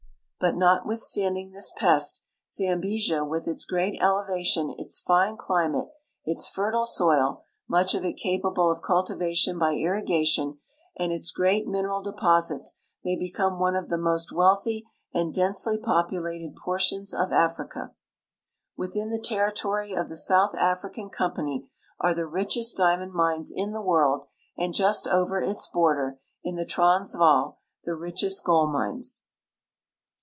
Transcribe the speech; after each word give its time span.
But 0.43 0.55
notwithstanding 0.55 1.51
this 1.51 1.71
pest, 1.77 2.23
Zambesia, 2.49 3.23
with 3.23 3.47
its 3.47 3.63
great 3.63 4.01
elevation, 4.01 4.73
its 4.75 4.99
fine 4.99 5.37
climate, 5.37 5.89
its 6.25 6.49
fertile 6.49 6.87
soil 6.87 7.43
(much 7.67 7.93
of 7.93 8.03
it 8.03 8.13
capable 8.13 8.71
of 8.71 8.81
cultivation 8.81 9.59
by 9.59 9.75
irrigation), 9.75 10.57
and 10.97 11.11
its 11.11 11.29
great 11.31 11.67
mineral 11.67 12.01
deposits, 12.01 12.73
may 13.03 13.15
become 13.15 13.59
one 13.59 13.75
of 13.75 13.89
the 13.89 13.99
most 13.99 14.31
wealth 14.31 14.63
v 14.63 14.83
and 15.13 15.31
densely 15.31 15.77
populated 15.77 16.55
portions 16.55 17.13
of 17.13 17.31
Africa. 17.31 17.91
^^dthin 18.79 19.11
the 19.11 19.21
territoiy 19.23 19.95
of 19.95 20.09
the 20.09 20.17
South 20.17 20.55
African 20.55 21.11
Company 21.11 21.69
are 21.99 22.15
the 22.15 22.25
richest 22.25 22.77
diamond 22.77 23.13
mines 23.13 23.51
in 23.55 23.73
the 23.73 23.79
world, 23.81 24.25
and 24.57 24.73
just 24.73 25.07
over 25.07 25.39
its 25.39 25.67
border, 25.67 26.19
in 26.43 26.55
the 26.55 26.65
Transvaal, 26.65 27.59
the 27.85 27.93
richest 27.95 28.43
gold 28.43 28.71
mines. 28.71 29.21